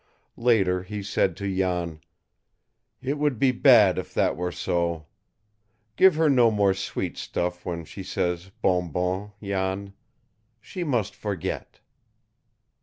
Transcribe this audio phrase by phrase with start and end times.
[0.41, 1.99] Later he said to Jan:
[3.03, 5.05] "It would be bad if that were so.
[5.95, 9.93] Give her no more sweet stuff when she says 'Bonbon,' Jan.
[10.59, 11.81] She must forget!"